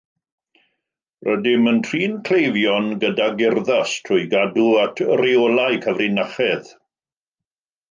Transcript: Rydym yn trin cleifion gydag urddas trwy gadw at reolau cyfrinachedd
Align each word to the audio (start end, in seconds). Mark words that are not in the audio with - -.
Rydym 1.27 1.69
yn 1.71 1.81
trin 1.87 2.15
cleifion 2.29 2.89
gydag 3.03 3.45
urddas 3.51 3.93
trwy 4.09 4.19
gadw 4.33 4.67
at 4.87 5.05
reolau 5.23 5.81
cyfrinachedd 5.87 6.75